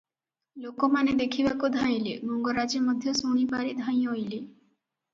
[0.63, 4.45] ଲୋକମାନେ ଦେଖିବାକୁ ଧାଇଁଲେ, ମଙ୍ଗରାଜେ ମଧ୍ୟ ଶୁଣିପାରି ଧାଇଁଅଇଲେ।